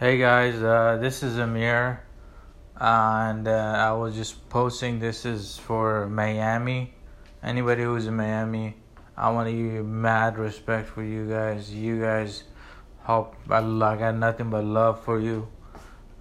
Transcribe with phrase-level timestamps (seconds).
[0.00, 2.04] Hey guys, uh, this is Amir,
[2.76, 5.00] and uh, I was just posting.
[5.00, 6.94] This is for Miami.
[7.42, 8.76] Anybody who's in Miami,
[9.16, 11.74] I want to give you mad respect for you guys.
[11.74, 12.44] You guys
[13.06, 13.34] help.
[13.50, 15.48] I, got nothing but love for you.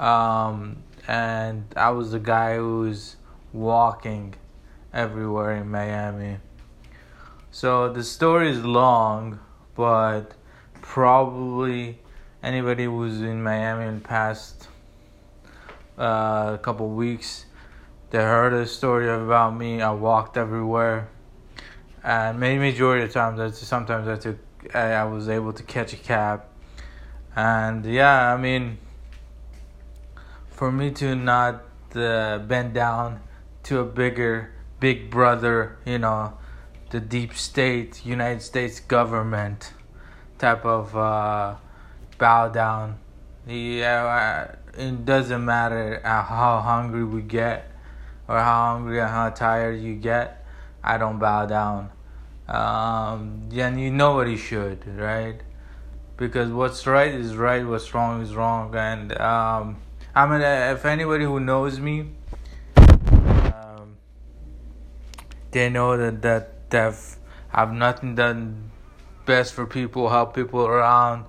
[0.00, 3.14] Um, and I was the guy who's
[3.52, 4.34] walking
[4.92, 6.38] everywhere in Miami.
[7.52, 9.38] So the story is long,
[9.76, 10.32] but
[10.80, 12.00] probably
[12.42, 14.68] anybody who's in Miami in the past
[15.98, 17.46] uh, couple weeks,
[18.10, 19.82] they heard a story about me.
[19.82, 21.08] I walked everywhere,
[22.02, 24.38] and maybe majority of times, that sometimes I took,
[24.74, 26.44] I, I was able to catch a cab,
[27.36, 28.78] and yeah, I mean,
[30.50, 31.62] for me to not
[31.94, 33.20] uh, bend down
[33.64, 36.38] to a bigger, big brother, you know,
[36.90, 39.72] the deep state, United States government
[40.38, 40.96] type of.
[40.96, 41.56] Uh,
[42.20, 42.98] bow down.
[43.48, 47.72] Yeah, it doesn't matter how hungry we get
[48.28, 50.46] or how hungry and how tired you get.
[50.84, 51.90] I don't bow down.
[52.46, 55.40] Um, and you know what you should, right?
[56.16, 58.74] Because what's right is right, what's wrong is wrong.
[58.76, 59.78] And um,
[60.14, 62.10] I mean, if anybody who knows me,
[62.76, 63.96] um,
[65.50, 66.94] they know that that that
[67.52, 68.70] I've nothing done
[69.24, 71.24] best for people, help people around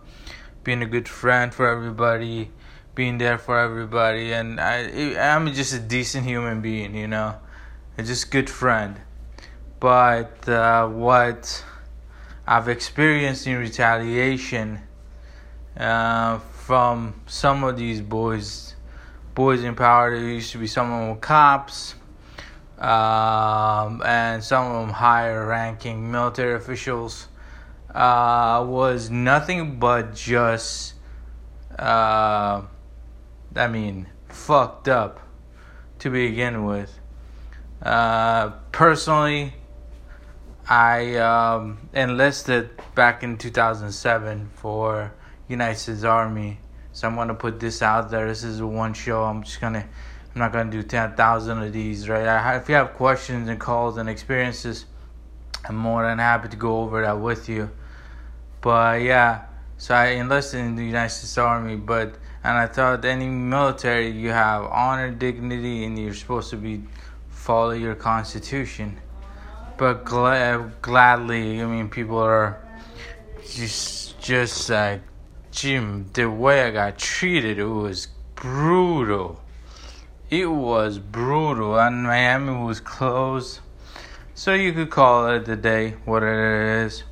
[0.64, 2.52] being a good friend for everybody,
[2.95, 7.36] being there for everybody, and I I'm just a decent human being, you know,
[7.98, 9.00] a just good friend.
[9.80, 11.66] But uh, what
[12.45, 14.81] I've experienced in retaliation
[15.78, 18.75] uh, from some of these boys,
[19.34, 21.96] boys in power, there used to be some of them cops.
[22.78, 27.28] Um, and some of them higher ranking military officials
[27.94, 30.94] uh, was nothing but just,
[31.78, 32.61] uh,
[33.56, 35.20] I mean, fucked up
[36.00, 36.97] to begin with.
[37.81, 39.53] Uh, personally,
[40.69, 45.12] I um, enlisted back in 2007 for
[45.47, 46.59] United States Army.
[46.94, 48.28] So I'm gonna put this out there.
[48.28, 49.24] This is one show.
[49.24, 49.88] I'm just gonna.
[50.34, 52.25] I'm not gonna do 10,000 of these, right?
[52.25, 54.85] I, if you have questions and calls and experiences,
[55.68, 57.69] I'm more than happy to go over that with you.
[58.62, 59.46] But yeah,
[59.78, 61.76] so I enlisted in the United States Army.
[61.76, 66.84] But and I thought any military you have honor, dignity, and you're supposed to be
[67.30, 69.00] follow your constitution.
[69.78, 72.62] But gl- gladly, I mean, people are
[73.50, 75.02] just just like
[75.52, 76.10] Jim.
[76.14, 79.42] The way I got treated, it was brutal.
[80.30, 83.60] It was brutal, and Miami was closed.
[84.36, 87.04] So you could call it a day, what it is.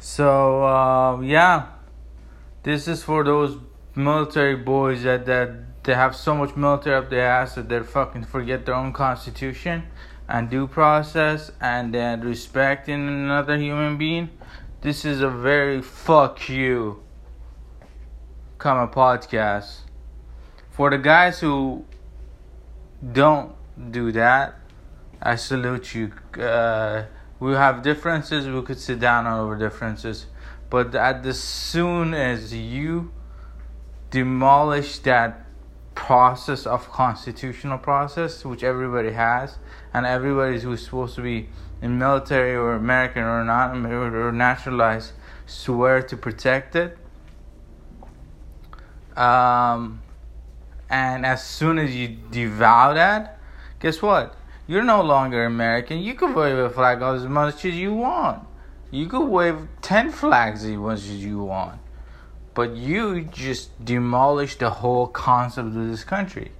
[0.00, 1.66] So uh, yeah,
[2.62, 3.58] this is for those
[3.94, 8.24] military boys that that they have so much military up their ass that they fucking
[8.24, 9.84] forget their own constitution
[10.28, 14.30] and due process and then respecting another human being.
[14.82, 17.02] This is a very fuck you
[18.58, 19.78] kind of podcast.
[20.70, 21.84] For the guys who
[23.12, 23.52] don't
[23.90, 24.56] do that,
[25.20, 26.12] I salute you.
[26.40, 27.04] Uh,
[27.40, 30.26] we have differences we could sit down on over differences.
[30.70, 33.12] But at the soon as you
[34.10, 35.46] demolish that
[35.98, 39.58] process of constitutional process which everybody has
[39.92, 41.48] and everybody who's supposed to be
[41.82, 45.10] in military or american or not or naturalized
[45.46, 46.96] swear to protect it
[49.16, 50.00] um,
[50.88, 53.40] and as soon as you devour that
[53.80, 54.36] guess what
[54.68, 55.98] you're no longer American.
[55.98, 58.46] You can wave a flag as much as you want.
[58.90, 61.80] You could wave 10 flags as much as you want.
[62.52, 66.52] But you just demolish the whole concept of this country.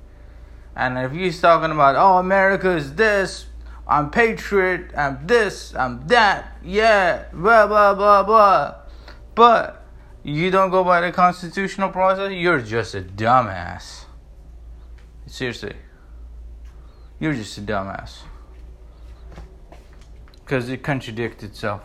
[0.74, 3.46] And if you're talking about, oh, America is this,
[3.86, 8.74] I'm patriot, I'm this, I'm that, yeah, blah, blah, blah, blah.
[9.34, 9.84] But
[10.22, 14.04] you don't go by the constitutional process, you're just a dumbass.
[15.26, 15.74] Seriously.
[17.20, 18.18] You're just a dumbass.
[20.44, 21.82] Because it contradicts itself.